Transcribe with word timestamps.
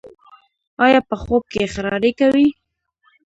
ایا 0.85 0.99
په 1.09 1.15
خوب 1.21 1.43
کې 1.51 1.71
خراری 1.73 2.11
کوئ؟ 2.19 2.47